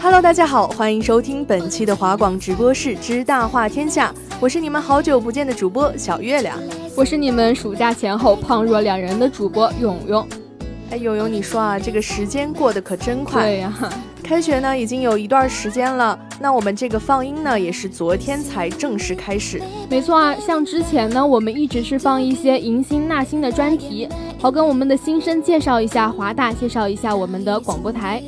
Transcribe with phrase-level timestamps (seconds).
[0.00, 6.58] Hello，大家好，欢迎收听本期的华广直播室之大话天下，我是你们好久不见的主播小月亮，
[6.94, 10.28] 我是你们暑假前后胖若两人的主播勇勇。
[10.90, 13.44] 哎，勇勇，你说啊，这个时间过得可真快。
[13.44, 13.72] 对呀，
[14.22, 19.62] 开学呢已经有一段时间了，那我们这个放音呢也是昨天才正式开始。
[19.88, 24.06] 没错啊，像之前呢，我们一直是放一些迎新纳新的专题，
[24.38, 28.22] 好跟我们的新生介绍一下华大，介绍一下我们的广播台。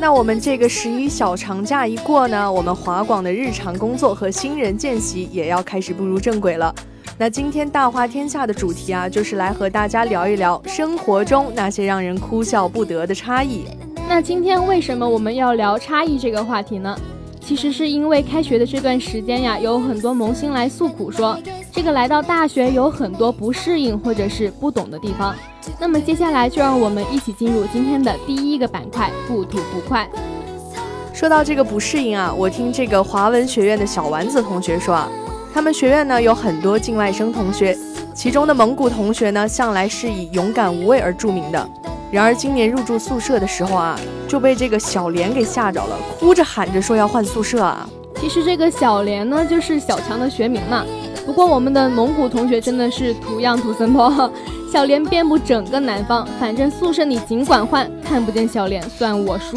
[0.00, 6.74] 那我们这个十一小长假一过呢，我们华广的日常工作和新人见习也要开始步入正轨了。
[7.20, 13.64] 那今天大话天下的主题啊，就是来和大家聊一聊生活中那些让人哭笑不得的差异。
[14.08, 16.96] 那今天为什么我们要聊差异这个话题呢？
[17.40, 21.36] 其实是因为开学的这段时间呀，有很多萌新来诉苦说，
[21.72, 25.34] 这个来到大学有很多不适应或者是不懂的地方。
[25.80, 30.08] 那么接下来就让我们一起进入今天的第一个板块——不吐不快。
[31.12, 35.10] 说到这个不适应啊，我听这个华文学院的小丸子同学说啊，
[35.58, 37.76] 他们学院呢有很多境外生同学，
[38.14, 41.68] 其中的蒙古同学呢向来是以勇敢无畏而著名的。
[42.12, 43.98] 然而今年入住宿舍的时候啊，
[44.28, 47.90] 就被这个小莲给吓着了，哭着喊着说要换宿舍啊。
[48.20, 50.86] 其实这个小莲呢，就是小强的学名嘛。
[51.26, 54.32] 不过我们的蒙古同学真的是图样图森破，
[54.72, 59.56] 小莲遍布整个南方，反正宿舍你尽管换，看不见小莲算我输。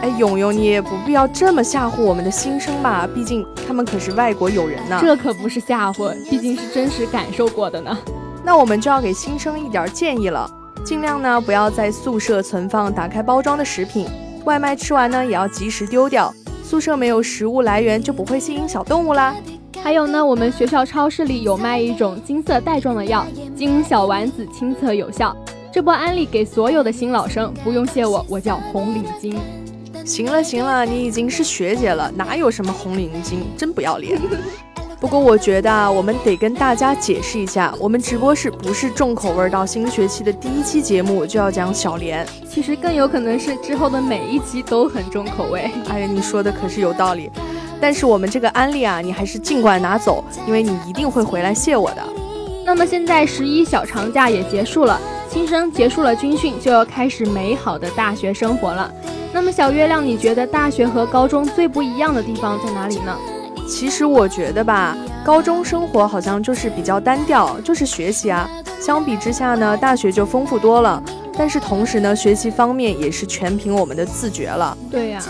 [0.00, 4.98] 哎，勇勇，你也不必要这么吓唬我们的新生吧，毕竟他们可是外国友人呢。
[5.02, 7.98] 这可不是吓唬，毕竟是真实感受过的呢。
[8.44, 10.48] 那我们就要给新生一点建议了，
[10.84, 14.06] 尽量呢不要在宿舍存放打开包装的食品，
[14.44, 16.32] 外卖吃完呢也要及时丢掉。
[16.62, 19.34] 宿舍没有食物来源，就不会吸引小动物啦。
[19.82, 23.26] 还有呢，我们学校超市里有卖一种金色袋装的药，
[23.56, 25.36] 经小丸子亲测有效。
[25.72, 29.36] 这波安利给所有的新老生，不用谢我，我叫红领巾。
[30.08, 34.18] 行了行了，你已经是学姐了，哪有什么红领巾，真不要脸。
[34.98, 45.70] 不过我觉得啊，我们得跟大家解释一下，我们直播室不是重口味到新学期的第一期节目就要讲小莲，其实更有可能是之后的每一期都很重口味。
[45.90, 47.30] 哎呀，你说的可是有道理。
[47.78, 52.02] 但是我们这个安利啊，你还是尽管拿走，因为你一定会回来谢我的。
[52.64, 54.98] 那么现在十一小长假也结束了，
[55.30, 58.90] 新生结束了军训，就要开始美好的大学生活了。
[59.32, 63.16] 那么小月亮，你觉得大学和高中最不一样的地方在哪里呢？
[63.68, 68.48] 其实我觉得吧，高中生活好像就是比较单调，就是学习啊。
[68.80, 71.02] 相比之下呢，大学就丰富多了。
[71.36, 74.76] 但是同时呢，学习方面也是全凭我们的自觉了。
[74.90, 75.22] 对呀。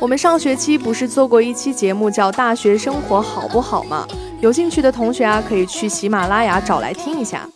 [0.00, 4.06] 我们上学期不是做过一期节目叫《大学生活好不好》吗？
[4.40, 7.48] 有兴趣的同学啊，可以去喜马拉雅找来听一下。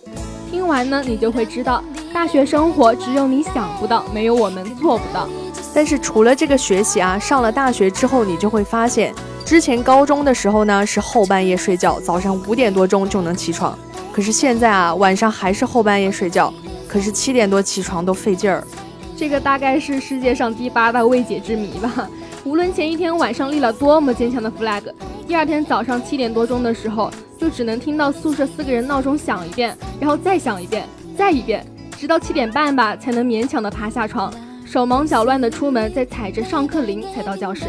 [0.50, 1.82] 听完呢，你就会知道，
[2.12, 5.28] 大学生活只有你想不到，没有我们做不到。
[5.74, 13.78] 但是除了这个学习啊，上了大学之后，你就会发现，之前高中的时候呢，是后半夜睡觉，早上五点多钟就能起床。
[14.12, 16.52] 可是现在啊，晚上还是后半夜睡觉，
[16.88, 18.64] 可是七点多起床都费劲儿。
[19.16, 22.08] 这个大概是世界上第八大未解之谜吧。
[22.44, 24.82] 无论前一天晚上立了多么坚强的 flag，
[25.26, 30.86] 第二天早上七点多钟的时候，就只能听到宿舍四个人闹钟响一遍，然后再响一遍，
[31.16, 31.64] 再一遍，
[31.96, 34.32] 直到七点半吧，才能勉强的爬下床，
[34.70, 37.64] 手忙脚乱的出门，再踩着上课铃才到教室。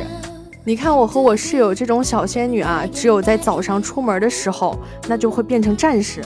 [0.65, 6.21] 你看我和我室友这种小仙女啊，只有在早上出门的时候，那就会变成战士。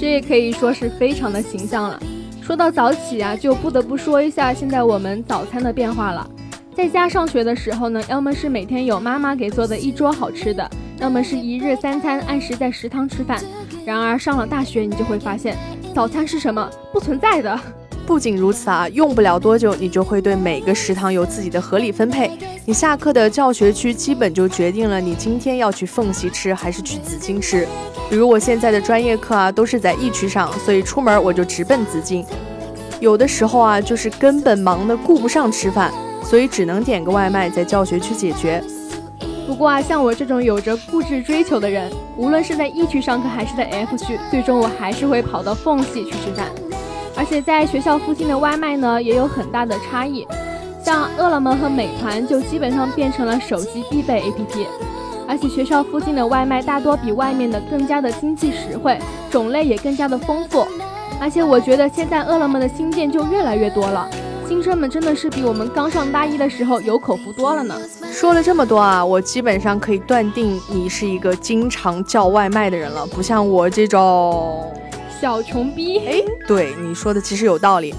[0.00, 2.00] 这也可以说是非常的形象了。
[2.40, 6.26] 说到早起啊，就不得不说一下现在我们早餐的变化了。
[6.74, 10.70] 在家上学的时候呢，要么是每天有妈妈给做的一桌好吃的，
[11.00, 13.38] 要么是一日三餐按时在食堂吃饭。
[13.84, 15.54] 然而上了大学，你就会发现，
[15.94, 16.66] 早餐是什么？
[16.94, 17.60] 不存在的。
[18.08, 22.30] 不仅如此啊，用不了多久，你就会对每个食堂有自己的合理分配。
[22.64, 27.68] 你下课的教学区基本就决定了你今天要去缝隙吃还是去紫金吃。
[28.08, 32.24] 比如我现在的专业课啊，都是在一区上，所以出门我就直奔紫金。
[32.98, 35.92] 有的时候啊，就是根本忙得顾不上吃饭，
[36.24, 38.64] 所以只能点个外卖在教学区解决。
[39.46, 46.46] 不过啊，像我这种有着固执追求的人，无论是在 E 区上课还是在 F 区，最终我还是会跑到缝隙去吃饭。
[47.18, 50.24] 而且在学校附近的外卖呢，也有很大的差异。
[50.80, 54.66] 像饿了么和美团就基本上变成了手机必备 APP。
[55.26, 58.96] 而且学校附近的外卖大多比外面的更加的经济实惠，
[59.28, 60.66] 种类也更加的丰富。
[61.20, 64.08] 而且我觉得现在饿了么的新店就越来越多了，
[64.48, 67.74] 新生们真的是比我们刚上大一的时候有口福多了呢。
[68.10, 74.72] 说了这么多啊，我基本上可以断定你是一个经常叫外卖的人了，不像我这种。
[75.20, 77.94] 小穷逼，哎，对你说的其实有道理。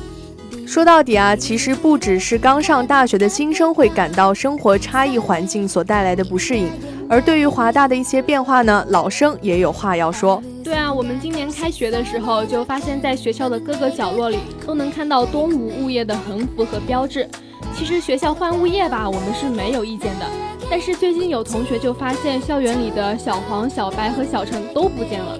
[0.65, 6.69] 说到底啊，其实不只是刚上大学的新生会感到生活差异环境所带来的不适应，
[7.09, 10.41] 而对于华大的一些变化呢，老生也有话要说。
[10.63, 17.27] 对啊，我们今年开学的时候就发现，在学校的各个角落里都能看到东吴物业的横幅和标志。
[17.75, 20.25] 其实学校换物业吧，我们是没有意见的。
[20.69, 25.39] 但是最近有同学就发现，校园里的小黄、小白和小陈都不见了。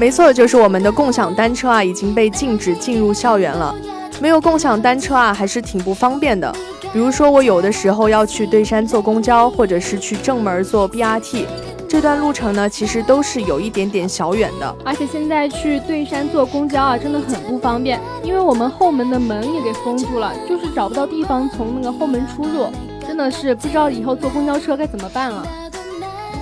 [0.00, 3.74] 没错，就是我们的共享单车啊，已经被禁止进入校园了。
[4.18, 6.50] 没有共享单车啊，还是挺不方便的。
[6.90, 11.44] 比如说，我有的时候要去对山坐公交，或者是去正门坐 BRT，
[11.86, 14.74] 这段路程呢，其实都是有一点点小远的。
[14.86, 22.66] 而且现在去对山坐公交啊，真的很不方便，因为我们后门的门也给封住了，就是找不到地方从那个后门出入，
[23.06, 25.46] 真的是不知道以后坐公交车该怎么办了。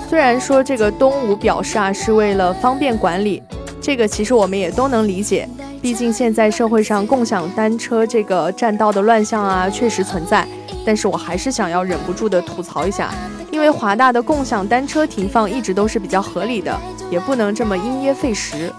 [0.08, 3.42] 虽然说这个东吴表示啊是为了方便管理，
[3.78, 5.46] 这个其实我们也都能理解。
[5.82, 10.48] 毕竟现在社会上共享单车这个占道的乱象啊确实存在。
[10.86, 13.12] 但是我还是想要忍不住的吐槽一下，
[13.50, 16.74] 因为华大的共享单车停放一直都是比较合理的，
[17.10, 18.72] 也不能这么因噎废食。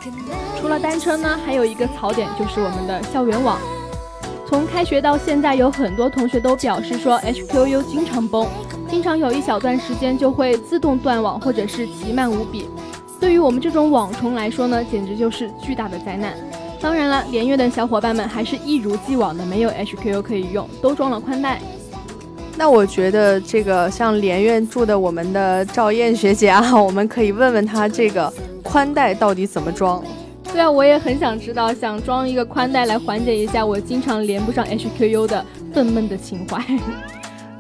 [0.59, 3.59] 除了单车呢，还有一个槽点就是我们的校园网。
[4.47, 8.47] 从开学到现在，有很多同学都表示说 HQU 经常崩。
[8.89, 12.65] 经常有一小段时间就会自动断网，或者是极慢无比。
[13.19, 16.33] 对于我们这种网虫来说呢，简直就是巨大的灾难。
[16.81, 21.62] 当然了，连月的小伙伴们还是一如既往的没有 HQU 可以用，都装了宽带。
[22.57, 28.33] 那我觉得这个像连院住的我们的赵燕学姐啊， 我们可以问问她这个
[28.63, 30.03] 宽带到底怎么装。
[30.51, 36.63] 对啊，我也很想知道，想装一个宽带来缓解一下我经常连不上 HQU 的愤懑的情怀。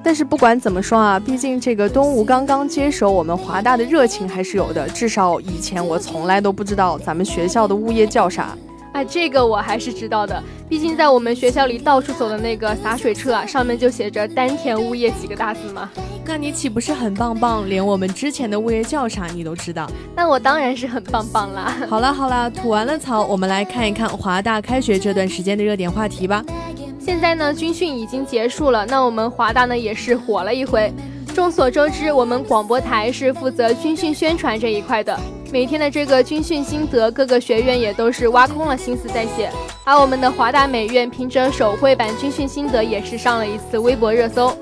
[0.03, 4.87] 但是不管怎么说啊，毕竟这个东吴刚刚接手我们华大的热情还是有的。
[4.89, 8.57] 至少以前我从来都不知道咱们学校的物业叫啥。
[8.93, 10.41] 哎，这个我还是知道的。
[10.67, 15.89] 毕竟在我们学校里到处走的那个洒水车啊，上面就写着丹田物业几个大字嘛。
[16.25, 17.67] 那你岂不是很棒棒？
[17.69, 19.89] 连我们之前的物业叫啥你都知道？
[20.15, 21.75] 那我当然是很棒棒啦。
[21.87, 26.43] 好了好了，吐完了槽，我们来看一看华大开学这段时间的热点话题吧。
[27.09, 30.93] 现在呢，军训已经结束了，那我们华大呢也是火了一回。
[31.33, 35.19] 众所周知，我们广播台是负责军训宣传这一块的，
[35.51, 39.49] 每天的这个军训心得，各个学院也都是挖空了心思在写。
[39.83, 44.55] 而我们的华大美院凭着手绘版军训心得，也是上了一次微博热搜。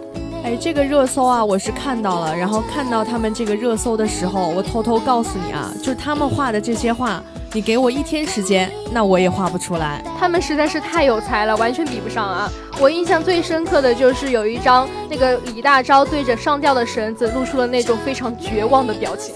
[0.46, 7.22] 哎，这个热搜啊，我是看到了，然后看到他们这个热搜的时候，我偷偷告诉你啊，就是他们画的这些画。
[7.54, 10.04] 你给我一天时间，那我也画不出来。
[10.20, 12.52] 他们实在是太有才了，完全比不上啊！
[12.80, 19.34] 我印象最深刻的就是有一张那个李大钊对着上吊的绳子，露出了那种非常绝望的表情。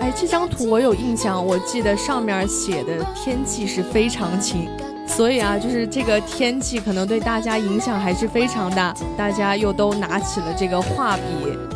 [0.00, 4.68] 哎，这张图我有印象，我记得上面写的天气是非常晴，
[5.06, 8.92] 所以啊，就是这个天气可能对大家影响还是非常大。
[9.16, 11.22] 大家又都拿起了这个画笔，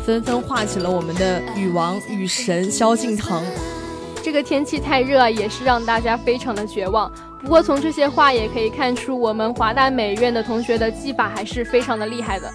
[0.03, 3.41] 纷纷画起了我们的雨王、雨神萧敬腾。
[4.27, 7.09] 这个天气太热，也是让大家非常的绝望。
[7.41, 12.51] 不过从这些话也可以看出，我们华大美院的同学的技法还是非常的厉害的。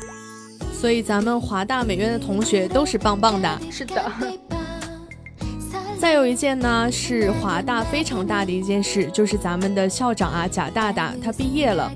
[0.71, 3.59] 所以咱们华大美院的同学都是棒棒的。
[3.71, 4.05] 是的。
[5.99, 11.91] 再有一件呢，是华大非常大的一件事，就是咱们的校长啊贾大大他毕业了。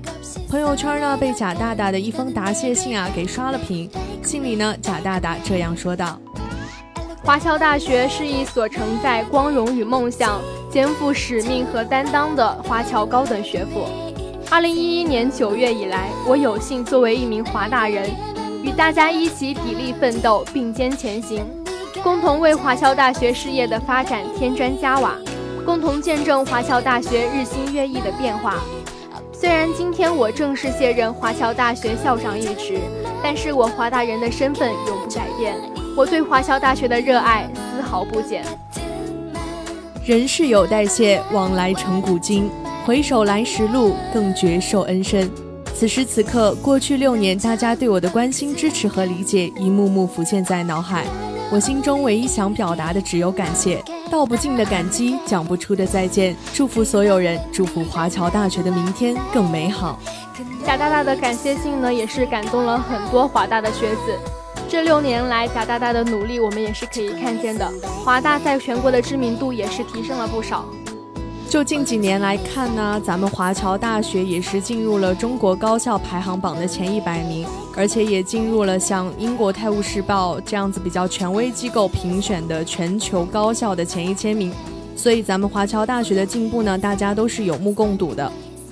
[0.49, 3.87] 朋友圈呢被贾大大的一封答谢信啊给刷了屏。
[4.23, 6.19] 信里呢，贾大大这样说道
[7.27, 10.39] ：“华侨大学是一所承载光荣与梦想、
[10.71, 13.85] 肩负使命和担当的华侨高等学府。
[14.49, 18.09] 二零一一年九月以来，我有幸作为一名华大人，
[18.63, 21.45] 与大家一起砥砺奋斗，并肩前行，
[22.01, 25.17] 共同为华侨大学事业的发展添砖加瓦，
[25.65, 28.55] 共同见证华侨大学日新月异的变化。”
[29.37, 32.79] 虽然今天我正式卸任华侨大学校长一职，
[33.21, 35.57] 但是我华大人的身份永不改变。
[35.97, 38.45] 我对华侨大学的热爱丝毫不减。
[40.05, 42.51] 人世有代谢，往来成古今。
[42.85, 45.27] 回首来时路，更觉受恩深。
[45.73, 51.03] 此时此刻，过去六年，大家对我的关心、支持和理解，一幕幕浮现在脑海。
[51.49, 53.83] 我心中唯一想表达的，只有感谢。
[54.11, 56.35] 道不尽的感激，讲不出的再见。
[56.53, 59.97] 祝福所有人，祝福华侨大学的明天更美好。
[60.63, 64.15] 贾大大的感谢信呢，也是感动了很多华大的学子。
[64.69, 67.71] 这六年来，贾大大的努力，我们也是可以看见的。
[68.03, 70.65] 华大在全国的知名度也是提升了不少。
[71.49, 77.47] 就近几年来看呢，咱们华侨大学也是进入了中国高校排行榜的前一百名，
[77.77, 84.51] 而且也进入了像英国《泰晤士报》这样子比较权威机构评选的全球高校的前一千名。
[84.97, 88.29] 所以咱们华侨大学的进步呢，大家都是有目共睹的。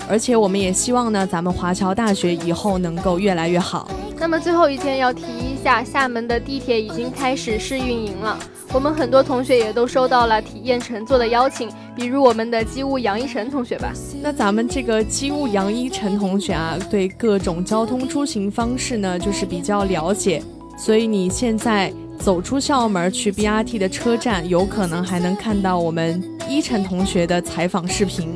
[0.10, 3.88] 而且我们也希望呢，咱们华侨大学以后能够越来越好。
[4.18, 8.38] 那么最后一件要提一下，厦门的地铁已经开始试运营了。
[8.74, 13.94] 我们很多同学也都收到了体验乘坐的邀请，比如我们的机务杨一晨同学吧。
[14.22, 20.42] 那咱们这个机务杨一晨同学啊，对各种交通出行方式呢，就是比较了解，
[20.78, 28.36] 所以你现在走出校门去 BRT 的车站，有可能还能看到我们一晨同学的采访视频。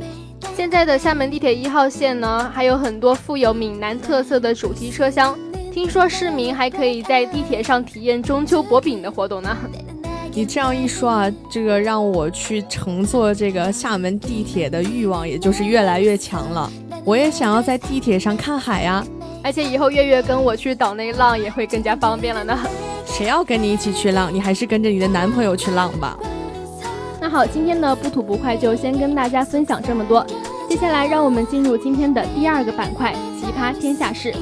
[0.55, 5.37] 现在的厦门地铁一号线呢，还有很多富有闽南特色的主题车厢，
[5.71, 9.55] 听说市民还可以在地铁上体验中秋薄饼的活动呢。
[10.33, 16.71] 你这样一说啊，这个让我去乘坐这个厦门地铁的欲望，也就是越来越强了。
[17.03, 19.03] 我也想要在地铁上看海呀，
[19.43, 22.57] 而且以后月月跟我去岛内浪也会更加方便了呢。
[23.05, 24.33] 谁要跟你一起去浪？
[24.33, 26.17] 你还是跟着你的男朋友去浪吧。
[27.19, 30.25] 那好，今天的不吐不快就先跟大家分享这么多。
[30.69, 34.33] 接下来让我们进入今天的第二个板块——奇葩天下事。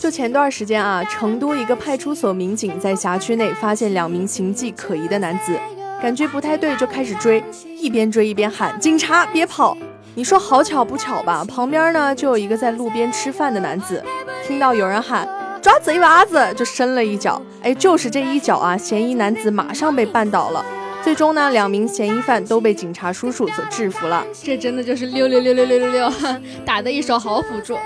[0.00, 5.52] 就前段时间啊，成都一个派出所民警在辖区内发现两名形迹可疑的男子，
[6.00, 7.44] 感觉不太对，就开始追，
[7.76, 9.76] 一边追一边喊：“警察，别跑！”
[10.16, 11.44] 你说好巧不巧吧？
[11.46, 14.02] 旁边呢就有一个在路边吃饭的男子，
[14.46, 15.28] 听到有人喊
[15.60, 20.64] “抓贼娃子”，就伸了一脚，哎，就是这一脚啊，嫌疑男子马上被绊倒了。
[21.04, 24.24] 最终呢，两名嫌疑犯都被警察叔叔所制服了。
[24.42, 26.12] 这真的就是六六六六六六六，
[26.64, 27.76] 打的一手好辅助。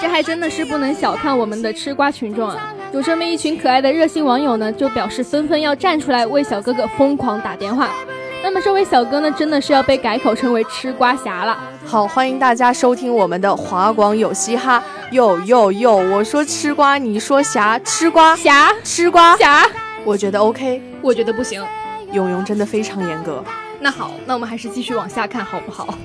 [0.00, 2.72] 这还真的是不能小看我们的吃瓜群众啊！
[2.92, 7.88] 有这么一群可爱的热心网友呢，就表示纷纷要站出来为小哥哥疯狂打电话。
[8.42, 11.58] 那么这位小哥呢，真的是要被改口称为吃瓜侠了。
[11.84, 15.96] 好，欢迎大家收听我们的华广有嘻哈，哟哟哟！
[15.96, 19.66] 我说吃瓜，你说侠，吃瓜侠，吃瓜侠，
[20.04, 21.64] 我觉得 OK，我觉得不行。
[22.12, 23.42] 永永真的非常严格。
[23.80, 25.98] 那好，那我们还是继续往下看好不好？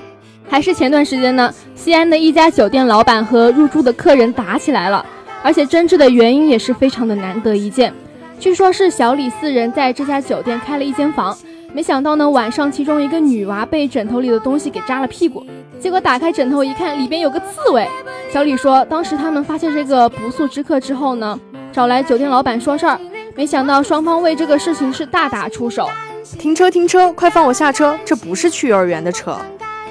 [0.52, 5.04] 还是前段时间呢，西安的一家酒店老板和入住的客人打起来了，
[5.42, 7.94] 而且争执的原因也是非常的难得一见。
[8.38, 11.36] 据说是小李四人在这家酒店开了一间房，
[11.72, 15.42] 没想到呢晚上其中一个女娃被枕头里的东西给扎了屁股，
[15.80, 17.88] 结果打开枕头一看，里边有个刺猬。
[18.30, 21.40] 小李说，当时他们发现这个不速之客之后呢，
[21.72, 23.00] 找来酒店老板说事儿，
[23.36, 25.90] 没想到双方为这个事情是大打出手。
[26.38, 29.38] 停车停车，快放我下车，这不是去幼儿园的车。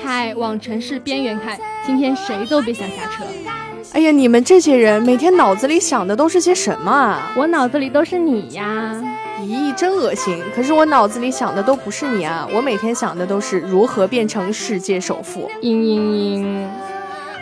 [0.03, 3.25] 开，往城市边缘开，今天谁都别想下车。
[3.93, 7.33] 哎呀，你们这些人每天脑子里想的都是些什么啊？
[7.37, 8.95] 我脑子里都是你呀！
[9.43, 10.39] 咦，真恶心！
[10.55, 15.51] 可是我脑子里想的都不是你啊，我每天想的都是如何变成世界首富。
[15.61, 16.67] 嘤嘤嘤！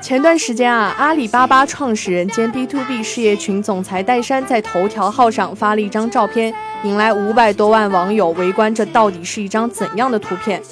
[0.00, 10.62] 前段时间啊，阿里巴巴创始人兼 B to B 事业群总裁戴珊在头条号上发了一张照片，引来五百多万网友围观，这到底是一张怎样的图片？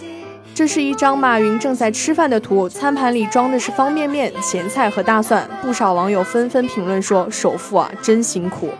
[0.56, 5.46] 这是一张马云正在吃饭的图，餐盘里装的是方便面、咸菜和大蒜。
[5.60, 8.70] 不少网友纷纷评论说：“首富啊，真辛苦。”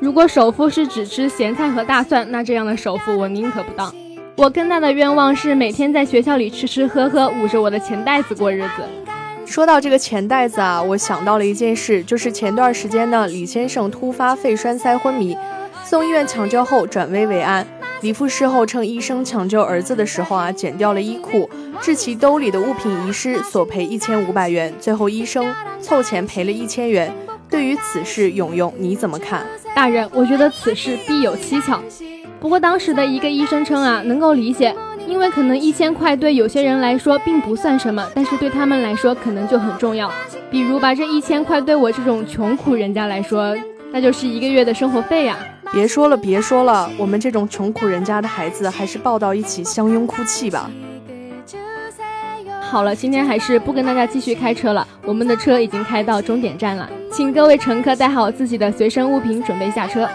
[0.00, 3.94] 如果首富是只吃咸菜和大蒜，那这样的首富我宁可不当。
[4.34, 8.82] 我更大的愿望是每天在学校里吃吃喝喝，捂着我的钱袋子过日子。
[9.46, 15.38] 说到这个钱袋子啊，我想到了一件事，就是前段时间呢，李先生突发肺栓塞昏迷，
[15.84, 17.64] 送医院抢救后转危为安。
[18.02, 21.48] 李父事后称，医生抢救儿子的时候啊，剪掉了衣裤，
[21.82, 24.72] 致其兜里的物品遗失，索赔一千五百元。
[24.80, 27.12] 最后医生凑钱赔了一千元。
[27.50, 29.44] 对于此事，永永你怎么看？
[29.74, 31.78] 大人，我觉得此事必有蹊跷。
[32.40, 34.74] 不过当时的一个医生称啊，能够理解，
[35.06, 40.10] 因为可能一千块对有些人来说并不算什么，但是对他们来说可能就很重要。
[40.50, 43.54] 比如把这一千块对我这种穷苦人家来说，
[43.92, 45.36] 那就是一个月的生活费呀。
[45.72, 50.68] 别说了，别说了，我们这种穷苦人家的孩子，还是抱到一起相拥哭泣吧。
[52.60, 60.08] 好了，今天还是不跟大家继续开车了，我们的车已经开到终点站了，请各位乘客带好自己的随身物品，准备下车。